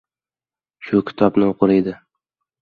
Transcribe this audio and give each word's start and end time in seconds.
Shu 0.87 1.01
kitobni 1.11 1.47
o‘qir 1.49 1.75
edi. 1.75 1.95